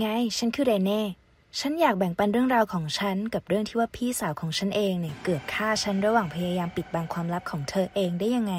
[0.00, 0.08] ไง
[0.38, 1.02] ฉันคือเรเน่
[1.60, 8.54] ฉันอยากแบ่งปันเรื่องราวของฉัน กับเรื่องที่ว่าพี่สาวของฉันเองเนี่ยเกือบฆ่าฉันระหว่างพยายามปิดบังความลับของเธอเองได้ยังไง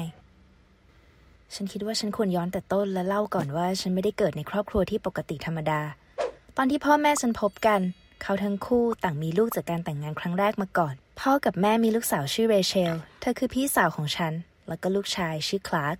[1.54, 5.80] ฉันคิดว่าฉันควรย้อนแต่ต้นและเล่าก่อนว่าฉันไม่ได้เกิดในครอบครัวที่ปกติธรรมดา
[6.56, 7.80] ตอนที่พ่อแม่ฉันพบกัน
[8.22, 14.32] เขาทั้งคู่ต่างมีลูกจากการแต่งงานครั้งแรกมาก่อน พ่อกับแม่มีลูกสาวชื่อเรเชล เธอคือพี่สาวของฉัน
[14.68, 15.96] แล้วก็ลูกชายชื่อคลาร์ก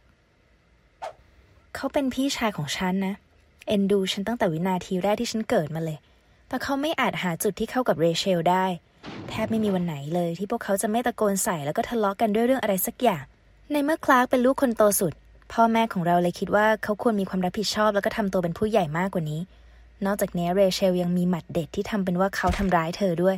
[1.75, 5.99] เขาเป็นพี่ชายของฉันนะเเอ็นดูฉันตั้งแต่วินาทีแรกที่ฉันเกิดมาเลย
[6.49, 8.65] แต่เขาไม่อาจหาจุดที่เข้ากับเรเชลได้
[9.29, 13.23] แทบไม่มีวันไหนเลยที่พวกเขาจะไม่ตะโกนใส่แล้วก็ทะเลาะกันด้วยเรื่องอะไรสักอย่าง
[13.73, 15.13] ในเมื่อคลาร์กเป็นลูกคนโตสุด
[15.53, 19.41] พ่อแม่ของเราเลยคิดว่าเขาควรมีความรับผิดชอบแล้วก็ทำตัวเป็นผู้ใหญ่มากกว่านี้
[20.07, 23.37] นอกจากนี้เรเชลยังมีหมัดเด็ดที่ทำเป็นว่าเขาทำร้ายเธอด้วย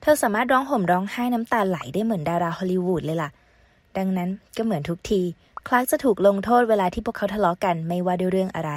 [0.00, 3.30] เธอสามารถร้องห่มร้องไห้น้ำตาไหลได้เหมือนดาราฮอลลีวูดเลยล่ะ
[3.96, 5.20] ดังนั้นก็เหมือนทุกที
[5.66, 8.72] คลาร์กจะถูกลงโทษเวลาที่พวกเขาทะเลาะกันไม่ว่าด้วยเรื่องอะไร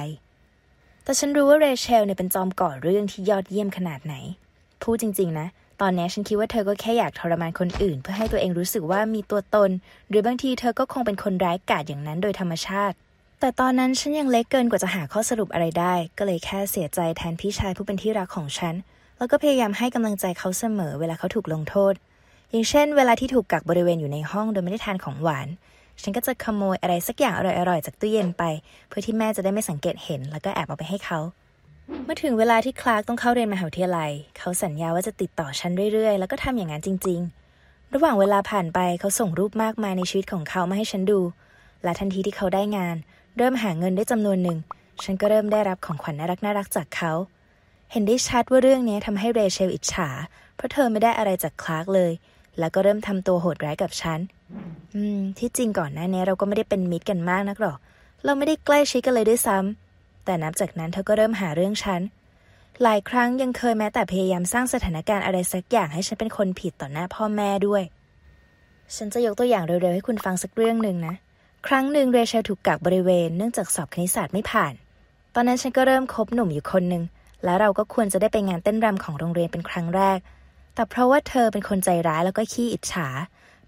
[1.10, 4.14] แต่ฉันรู้ว่าเรเชลเนี่ยเป็นจอมก่อเรื่องที่ยอดเยี่ยมขนาดไหน
[4.82, 5.46] พูดจริง ๆ นะ
[5.80, 9.70] ตอนนี้ฉันคิดว่าเธอก็แค่อยากทรมานคนอื่น เพื่อให้ตัวเองรู้สึกว่ามีตัวตน
[10.08, 12.94] หรือบางทีเธอก็คงเป็นคนร้ายกาจอย่างนั้นโดยธรรมชาติ
[13.40, 18.74] แต่ตอนนั้นฉันยังเล็กเกินกว่าจะหาข้อสรุปอะไรได้ ก็เลยแค่เสียใจแทนพี่ชายผู้เป็นที่รักของฉัน
[19.18, 21.94] แล้วก็พยายามให้กำลังใจเขาเสมอเวลาเขาถูกลงโทษ
[22.50, 25.48] อย่างเช่น เวลาที่ถูกกักบริเวณอยู่ในห้องโดยไม่ได้ทานของหวาน
[26.02, 28.42] ฉันก็จะขโมยอะไรสักอย่างอร่อยๆจากตู้เย็นไป
[28.88, 31.18] เพื่อที่แม่จะได้ไม่สังเกตเห็น แล้วก็แอบเอาไปให้เขา
[32.04, 37.20] เมื่อถึงเวลาที่คลาร์กต้องเข้าเรียนมหาวิทยาลัย เขาสัญญาว่าจะติดต่อฉันเรื่อยๆ แล้วก็ทำอย่างนั้นจริง
[37.56, 41.20] ๆ ระหว่างเวลาผ่านไปเขาส่งรูปมากมายในชีวิตของเขามาให้ฉันดู
[41.84, 42.96] และทันทีที่เขาได้งาน
[43.36, 44.58] เริ่มหาเงินได้จำนวนหนึ่ง
[45.04, 47.12] ฉันก็เริ่มได้รับของขวัญน่ารักน่ารักๆจากเขา
[47.92, 50.08] เห็นได้ชัดว่าเรื่องนี้ทำให้เรเชลอิจฉา
[50.56, 52.12] เพราะเธอไม่ได้อะไรจากคลาร์กเลย
[52.58, 54.20] แล้วก็เริ่มทำตัวโหดร้ายกับฉัน
[54.94, 57.78] อืม ที่จริงก่อนหน้านี้เราก็ไม่ได้เป็นมิตรกันมากนักหรอก
[58.24, 62.00] เราไม่ได้ใกล้ชิดกันเลยด้วยซ้ำ แต่นับจากนั้นเธอก็เริ่มหาเรื่องฉัน
[62.82, 67.82] หลายครั้งยังเคยแม้แต่พยายามสร้างสถานการณ์อะไรสักอย่างให้ฉันเป็นคนผิดต่อหน้าพ่อแม่ด้วย
[68.96, 71.14] ฉันจะยกตัวอย่างเร็วๆให้คุณฟังสักเรื่องหนึ่งนะ
[71.66, 74.72] ครั้งหนึ่งเรเชลถูกกักบริเวณเนื่องจากสอบคณิตศาสตร์ไม่ผ่าน
[75.34, 77.02] ตอนนั้นฉันก็เริ่มคบหนุ่มอยู่คนหนึ่ง
[77.44, 80.18] แล้วเราก็ควรจะได้ไปงานเต้นรำของโรงเรียนเป็นครั้งแรก
[80.74, 83.08] แต่เพราะว่าเธอเป็นคนใจร้ายแล้วก็ขี้อิจฉา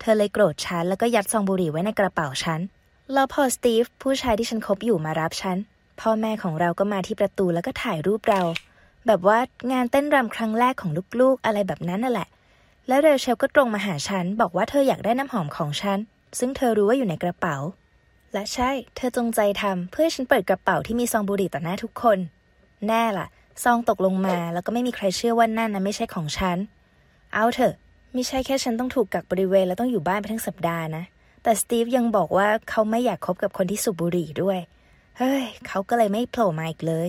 [0.01, 2.61] เธอเลยโกรธฉันแล้วก็ยัดซองบุหรี่ไว้ในกระเป๋าฉัน
[3.13, 5.57] แล้วพอสตีฟผู้ชายที่ฉันคบอยู่มารับฉัน
[6.01, 8.43] พ่อแม่ของเราก็มาที่ประตูแล้วก็ถ่ายรูปเรา
[9.07, 9.39] แบบว่า
[9.73, 12.29] งานเต้นรำครั้งแรกของลูกๆ อะไรแบบนั้นน่ะแหละ
[12.89, 15.99] แล้วเรเชลก็ตรงมาหาฉัน บอกว่าเธออยากได้น้ำหอมของฉัน
[16.39, 17.57] ซึ่งเธอรู้ว่าอยู่ในกระเป๋า
[18.33, 22.19] และใช่ เธอจงใจทำเพื่อให้ฉันเปิดกระเป๋าที่มีซองบุหรี่ต่อหน้าทุกคน
[22.87, 23.27] แน่ล่ะ
[23.65, 26.59] ซองตกลงมาแล้วก็ไม่มีใครเชื่อว่านั่นนะไม่ใช่ของฉัน
[27.35, 27.75] เอาเถอะ
[28.15, 31.05] ไม่ใช่แค่ฉันต้องถูกกักบริเวณและต้องอยู่บ้านไปทั้งสัปดาห์นะ
[31.43, 34.59] แต่สตีฟยังบอกว่าเขาไม่อยากคบกับคนที่สูบบุหรี่ด้วย
[35.19, 37.09] เฮ้ย เขาก็เลยไม่โผล่มาอีกเลย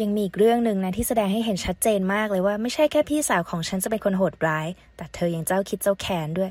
[0.00, 6.50] ยังมีอีกเรื่องหนึ่งนะที่แสดงให้เห็นชัดเจนมากเลยว่าไม่ใช่แค่พี่สาวของฉันจะเป็นคนโหดร้าย แต่เธอยังเจ้าคิดเจ้าแค้นด้วย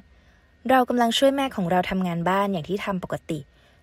[0.69, 3.39] เรากำลังช่วยแม่ของเราทำงานบ้านอย่างที่ทำปกติ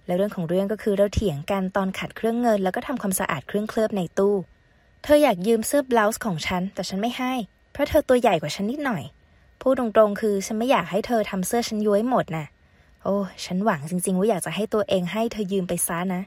[0.06, 4.34] และเรื่องของเรื่องก็คือเราเถียงกันตอนขัดเครื่องเงิน แล้วก็ทำความสะอาดเครื่องเคลือบในตู้
[5.02, 7.32] เธออยากยืมเสื้อบลาส์ของฉัน แต่ฉันไม่ให้
[7.72, 9.02] เพราะเธอตัวใหญ่กว่าฉันนิดหน่อย
[9.60, 12.46] พูดตรงๆ คือฉันไม่อยากให้เธอทำเสื้อฉันย้วยหมดน่ะ
[13.04, 16.22] โอ้ ฉันหวังจริงๆ ว่าอยากจะให้ตัวเองให้เธอยืมไปซะนะ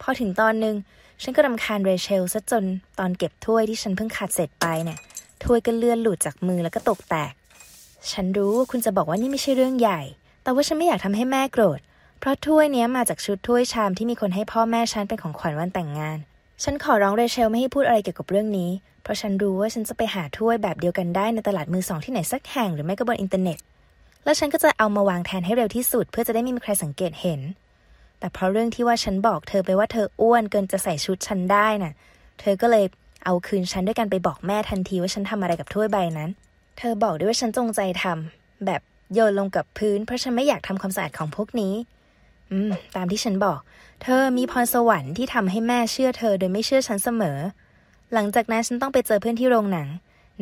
[0.00, 0.76] พอถึงตอนหนึ่ง
[1.22, 2.64] ฉันก็รำคาญเรเชลซะจน
[2.98, 4.98] ตอนเก็บถ้วยที่ฉันเพิ่งขัดเสร็จไปเนี่ย
[5.44, 7.32] ถ้วยก็เลื่อนหลุดจากมือแล้วก็ตกแตก
[8.12, 10.00] ฉันรู้ว่าคุณจะบอกว่านี่ไม่ใช่เรื่องใหญ่
[10.42, 11.80] แต่ว่าฉันไม่อยากทำให้แม่โกรธ
[12.18, 16.18] เพราะถ้วยเนี้ยมาจากชุดถ้วยชามที่มีคนให้พ่อแม่ฉันเป็นของขวัญวันแต่งงาน
[16.62, 18.70] ฉันขอร้องเรเชลไม่ให้พูดอะไรเกี่ยวกับเรื่องนี้
[19.02, 23.58] เพราะฉันรู้ว่าฉันจะไปหาถ้วยแบบเดียวกันได้ในตลาดมือสองที่ไหนสักแห่งหรือไม่ก็บนอินเทอร์เน็ต
[24.24, 27.40] แล้วฉันก็จะเอามาวางแทนให้เร็วที่สุด เพื่อจะได้ไม่มีใครสังเกตเห็น
[28.18, 31.92] แต่เพราะเรื่องที่ว่าฉันบอกเธอไปว่าเธออ้วนเกินจะใส่ชุดฉันได้น่ะ
[32.40, 32.84] เธอก็เลย
[33.24, 36.30] เอาคืนฉันด้วยการไปบอกแม่ทันทีว่าฉันทำอะไรกับถ้วยใบนั้น
[36.78, 38.80] เธอบอกด้วยว่าฉันจงใจทำแบบ
[39.12, 41.74] โยนลงกับพื้น เพราะฉันไม่อยากทำความสะอาดของพวกนี้
[42.54, 43.60] อืม ตามที่ฉันบอก
[44.02, 47.38] เธอมีพรสวรรค์ที่ทำให้แม่เชื่อเธอโดยไม่เชื่อฉันเสมอ
[48.14, 49.88] หลังจากนั้นฉันต้องไปเจอเพื่อนที่โรงหนัง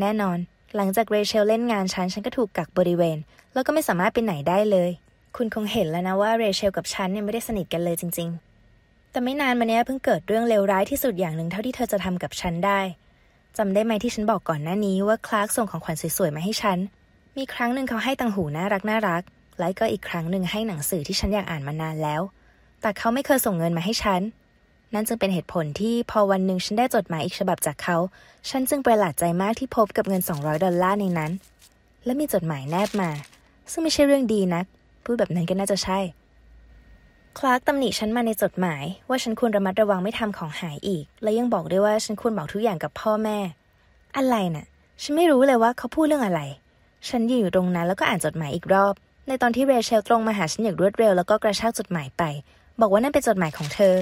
[0.01, 0.39] แน่นอน
[0.77, 3.19] หลังจากเรเชลเล่นงานฉัน ฉันก็ถูกกักบริเวณ
[3.53, 4.91] แล้วก็ไม่สามารถไปไหนได้เลย
[5.37, 8.29] คุณคงเห็นแล้วนะว่าเรเชลกับฉันเนี่ยไม่ได้สนิทกันเลยจริง
[8.71, 12.81] ๆ แต่ไม่นานมาเนี้ยเพิ่งเกิดเรื่องเลวร้ายที่สุดอย่างหนึ่งเท่าที่เธอจะทำกับฉันได้
[13.59, 16.79] จำได้ไหมที่ฉันบอกก่อนหน้านี้ว่าคลาร์กส่งของขวัญสวยๆมาให้ฉัน
[17.37, 19.23] มีครั้งหนึ่งเขาให้ตังหูน่ารักน่ารัก
[19.59, 22.23] และก็อีกครั้งหนึ่งให้หนังสือที่ฉันอยากอ่านมานานแล้ว
[22.81, 24.23] แต่เขาไม่เคยส่งเงินมาให้ฉัน
[24.95, 27.97] นั่นจึงเป็นเหตุผลที่พอวันหนึ่งฉันได้จดหมายอีกฉบับจากเขา
[28.51, 31.33] ฉันจึงประหลาดใจมากที่พบกับเงิน 200 ดอลลาร์ในนั้น
[32.05, 33.11] และมีจดหมายแนบมา
[33.71, 34.65] ซึ่งไม่ใช่เรื่องดีนัก
[35.05, 35.99] พูดแบบนั้นก็น่าจะใช่
[37.39, 43.39] คลาร์กตำหนิฉันมาในจดหมายว่าฉันควรระมัดระวังไม่ทำของหายอีก และยังบอกด้วยว่าฉันควรบอกทุกอย่างกับพ่อแม่
[44.17, 44.67] อะไรน่ะ
[45.03, 46.41] ฉันไม่รู้เลยว่าเขาพูดเรื่องอะไร
[47.09, 48.95] ฉันยืนอยู่ตรงนั้นแล้วก็อ่านจดหมายอีกรอบ
[49.29, 52.23] ในตอนที่เรเชลตรงมาหาฉันอย่างรวดเร็วแล้วก็กระชากจดหมายไป
[52.81, 53.95] บอกว่านั่นเป็นจดหมายของเธอ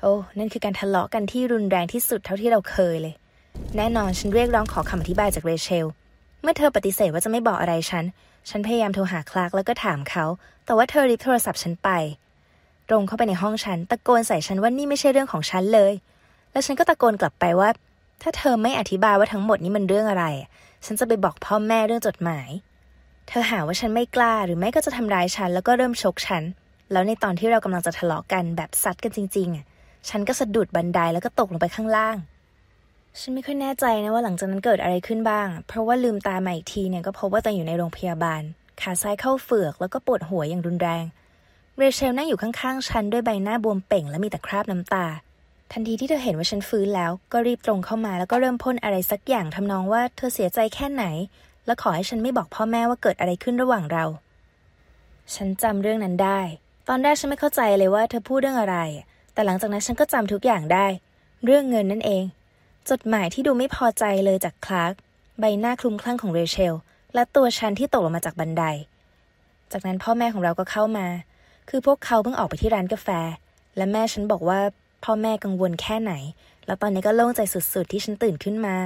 [0.00, 3.14] โอ้นั่นคือการทะเลาะกันที่รุนแรงที่สุดเท่าที่เราเคยเลย
[3.76, 5.86] แน่นอนฉันเรียกร้องขอคำอธิบายจากเรเชล
[6.42, 8.04] เมื่อเธอปฏิเสธว่าจะไม่บอกอะไรฉัน
[8.48, 10.24] ฉันพยายามโทรหาคลาร์กแล้วก็ถามเขา
[10.64, 11.88] แต่ว่าเธอริบโทรศัพท์ฉันไป
[12.88, 15.92] ตรงเข้าไปในห้องฉันตะโกนใส่ฉันว่านี่ไม่ใช่เรื่องของฉันเลย
[16.52, 17.68] แล้วฉันก็ตะโกนกลับไปว่า
[18.22, 20.24] ถ้าเธอไม่อธิบายว่าทั้งหมดนี้มันเรื่องอะไร
[20.86, 22.48] ฉันจะไปบอกพ่อแม่เรื่องจดหมาย
[23.28, 26.42] เธอหาว่าฉันไม่กล้าหรือไม่ก็จะทำร้ายฉันแล้วก็เริ่มชกฉัน
[26.92, 29.64] แล้วในตอนที่เรากำลังจะทะเลาะกันแบบซัดกันจริงๆอะ
[30.08, 32.16] ฉันก็สะดุดบันไดแล้วก็ตกลงไปข้างล่าง
[33.20, 38.42] ฉันไม่ค่อยแน่ใจนะว่าหลังจากนั้นเกิดอะไรขึ้นบ้าง เพราะว่าลืมตามาอีกทีเนี่ยก็พบว่าตัวอยู่ในโรงพยาบาล
[38.80, 41.04] ขาซ้ายเข้าเฝือกแล้วก็ปวดหัวอย่างรุนแรง
[41.76, 45.06] เรเชลนั่งอยู่ข้างๆฉันด้วยใบหน้าบวมเป่งและมีแต่คราบน้ำตา
[45.72, 51.04] ทันทีที่เธอเห็นว่าฉันฟื้นแล้ว ก็รีบตรงเข้ามาแล้วก็เริ่มพ่นอะไรสักอย่างทำนองว่าเธอเสียใจแค่ไหน
[51.68, 54.04] และขอให้ฉันไม่บอกพ่อแม่ว่าเกิดอะไรขึ้นระหว่างเรา
[55.34, 56.40] ฉันจำเรื่องนั้นได้
[56.88, 58.76] ตอนแรกฉันไม่เข้าใจเลยว่าเธอพูดเรื่องอะไร
[59.32, 60.86] แต่หลังจากนั้นฉันก็จำทุกอย่างได้
[61.44, 62.24] เรื่องเงินนั่นเอง
[62.90, 64.92] จดหมายที่ดูไม่พอใจเลยจากคลาร์ก
[65.40, 66.74] ใบหน้าคลุมคลั่งของเรเชล
[67.14, 68.64] และตัวฉันที่ตกลงมาจากบันได
[69.72, 71.06] จากนั้นพ่อแม่ของเราก็เข้ามา
[71.68, 73.08] คือพวกเขาเพิ่งออกไปที่ร้านกาแฟ
[73.76, 74.60] และแม่ฉันบอกว่า
[75.04, 76.12] พ่อแม่กังวลแค่ไหน
[76.66, 78.76] แล้วตอนนี้ก็โล่งใจสุดๆ ที่ฉันตื่นขึ้นมา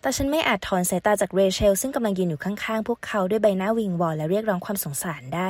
[0.00, 5.48] แต่ฉันไม่อาจถอนสายตาจากเรเชล ซึ่งกำลังยืนอยู่ข้างๆ พวกเขาด้วยใบหน้าวิงวอนและเรียกร้องความสงสารได้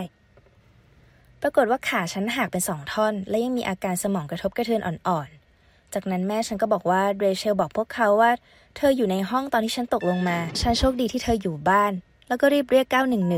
[1.43, 8.31] ปรากฏว่าขาฉันหักเป็นสองท่อน และยังมีอาการสมองกระทบกระเทือนอ่อนๆ จากนั้นแม่ฉันก็บอกว่าเรเชลบอกพวกเขาว่า
[8.77, 11.93] เธออยู่ในห้องตอนที่ฉันตกลงมา ฉันโชคดีที่เธออยู่บ้าน
[12.29, 12.87] แล้วก็รีบเรียก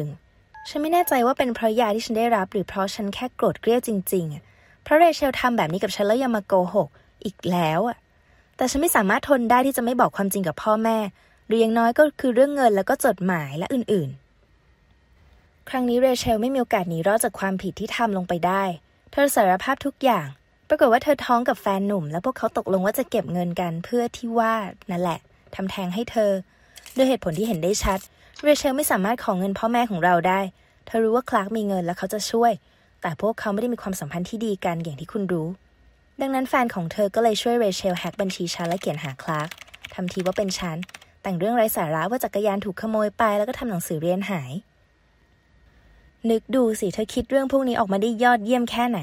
[0.08, 6.88] 911 ฉันไม่แน่ใจว่าเป็นเพราะยาที่ฉันได้รับ หรือเพราะฉันแค่โกรธเกรี้ยวจริง ๆ เพราะเรเชลทำแบบนี้กับฉันแล้วยังมาโกหก
[7.24, 7.96] อีกแล้วอะ
[8.62, 10.98] แต่ฉันไม่สามารถทนได้ที่จะไม่บอกความจริงกับพ่อแม่
[11.46, 18.62] หรืออย่างน้อยก็คือเรื่องเงินแล้วก็จดหมายและอื่นๆ ครั้งนี้เรเชลไม่มีโอกาสหนีรอดจากความผิดที่ทำลงไปได้
[19.12, 20.26] เธอสารภาพทุกอย่าง
[20.68, 24.54] ปรากฏว่าเธอท้องกับแฟนหนุ่ม และพวกเขาตกลงว่าจะเก็บเงินกันเพื่อที่ว่า
[24.90, 25.18] นั่นแหละ
[25.54, 26.30] ทำแท้งให้เธอ
[26.96, 27.98] ด้วยเหตุผลที่เห็นได้ชัด
[28.42, 30.40] เรเชลไม่สามารถขอเงินพ่อแม่ของเราได้
[30.86, 32.52] เธอรู้ว่าคลาร์กมีเงินและเขาจะช่วย
[33.02, 35.48] แต่พวกเขาไม่ได้มีความสัมพันธ์ที่ดีกันอย่างที่คุณรู้
[36.20, 39.48] ดังนั้นแฟนของเธอก็เลยช่วยเรเชลแฮกบัญชีฉันและเขียนหาคลาร์ก
[39.94, 40.76] ทำทีว่าเป็นฉัน
[41.22, 44.52] แต่งเรื่องไร้สาระว่าจักรยานถูกขโมยไปแล้วก็ทำหนังสือเรียนหาย
[46.30, 49.00] นึกดูสิเธอคิดเรื่องพวกนี้ออกมาได้ยอดเยี่ยมแค่ไหน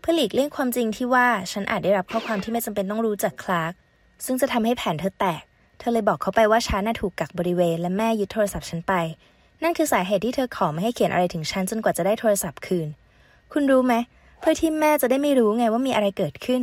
[0.00, 3.72] เพื่อหลีกเลี่ยงความจริงที่ว่าฉันอาจได้รับข้อความที่ไม่จำเป็นต้องรู้จากคลาร์ก
[4.24, 5.42] ซึ่งจะทำให้แผนเธอแตก
[5.78, 8.92] เธอเลยบอกเขาไปว่าฉันน่ะถูกกักบริเวณ และแม่ยึดโทรศัพท์ฉันไป
[9.62, 12.88] นั่นคือสาเหตุที่เธอขอไม่ให้เขียนอะไรถึงฉันจนกว่าจะได้โทรศัพท์คืน
[13.52, 13.94] คุณรู้ไหม
[14.40, 16.62] เพื่อที่แม่จะได้ไม่รู้ไงว่ามีอะไรเกิดขึ้น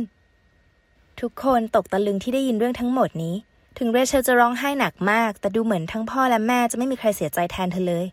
[1.20, 3.34] ทุกคนตกตะลึงที่ได้ยินเรื่องทั้งหมดนี้
[3.78, 8.06] ถึงเรเชลจะร้องไห้หนักมาก แต่ดูเหมือนทั้งพ่อและแม่จะไม่มีใครเสียใจแทนเธอเลย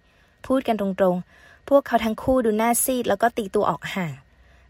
[0.48, 4.14] พูดกันตรงๆ พวกเขาทั้งคู่ดูหน้าซีดแล้วก็ตีตัวออกห่าง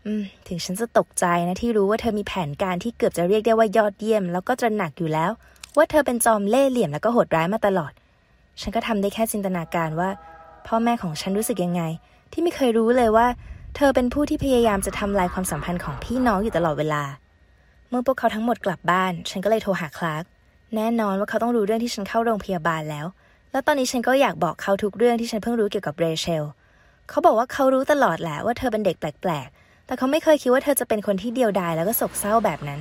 [0.06, 5.32] อืมถึงฉันจะตกใจนะที่รู้ว่าเธอมีแผนการที่เกือบจะเรียกได้ว่ายอดเยี่ยม แล้วก็ตระหนักอยู่แล้ว
[5.78, 7.92] ว่าเธอเป็นจอมเล่ห์เหลี่ยมแล้วก็โหดร้ายมาตลอด
[8.62, 10.10] ฉันก็ทำได้แค่จินตนาการว่า
[10.68, 11.82] พ่อแม่ของฉันรู้สึกยังไง
[12.32, 13.28] ที่ไม่เคยรู้เลยว่า
[13.78, 17.04] เธอเป็นผู้ที่พยายามจะทำลายความสัมพันธ์ของพี่น้องอยู่ตลอดเวลา
[17.90, 20.24] เมื่อพวกเขาทั้งหมดกลับบ้าน ฉันก็เลยโทรหาคลาร์ก
[20.76, 23.06] แน่นอนว่าเขาต้องรู้เรื่องที่ฉันเข้าโรงพยาบาลแล้ว
[23.52, 26.44] แล้วตอนนี้ฉันก็อยากบอกเขาทุกเรื่องที่ฉันเพิ่งรู้เกี่ยวกับเรเชล
[27.10, 32.80] เขาบอกว่าเขารู้ตลอดแหละว่าเธอเป็นเด็กแปลกๆ แต่เขาไม่เคยคิดว่าเธอจะเป็นคนที่เดียวดายแล้วก็โศกเศร้าแบบนั้น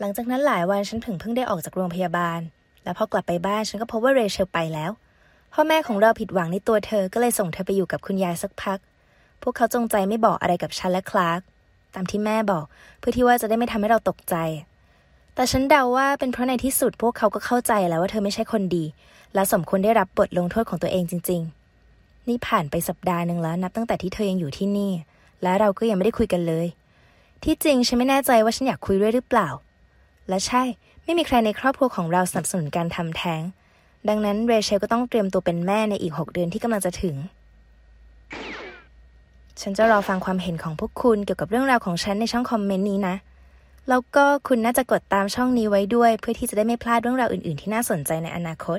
[0.00, 2.40] หลังจากนั้นหลายวันฉันถึงเพิ่งได้ออกจากโรงพยาบาล
[2.84, 4.90] แล้วพอกลับไปบ้านฉันก็พบว่าเรเชลไปแล้ว
[5.52, 8.78] พ่อแม่ของเราผิดหวังในตัวเธอก็เลยส่งเธอไปอยู่กับคุณยายสักพัก
[9.44, 11.40] พวกเขาจงใจไม่บอกอะไรกับฉันและคลาร์ก
[11.94, 12.64] ตามที่แม่บอก
[12.98, 14.34] เพื่อที่ว่าจะได้ไม่ทำให้เราตกใจ
[15.34, 18.84] แต่ฉันเดาว่าเป็นเพราะในที่สุดพวกเขาก็เข้าใจแล้วว่าเธอไม่ใช่คนดี
[19.34, 21.40] และสมควรได้รับบทลงโทษของตัวเองจริง
[21.84, 24.92] ๆ นี่ผ่านไปสัปดาห์หนึ่งแล้วนับตั้งแต่ที่เธอยังอยู่ที่นี่
[25.42, 26.66] และเราก็ยังไม่ได้คุยกันเลย
[27.44, 29.48] ที่จริงฉันไม่แน่ใจว่าฉันอยากคุยด้วยหรือเปล่า
[30.28, 30.62] และใช่
[31.04, 33.42] ไม่มีใครในครอบครัวของเราสนับสนุนการทำแท้ง
[34.08, 37.16] ดังนั้นเรเชลก็ต้องเตรียมตัวเป็นแม่ในอีก 6 เดือนที่กำลังจะถึง
[39.60, 43.16] ฉันจะรอฟังความเห็นของพวกคุณเกี่ยวกับเรื่องราวของฉันในช่องคอมเมนต์นี้นะ
[43.88, 48.78] แล้วก็คุณน่าจะกดตามช่องนี้ไว้ด้วย เพื่อที่จะได้ไม่พลาดเรื่องราวอื่น ๆ ที่น่าสนใจในอนาคต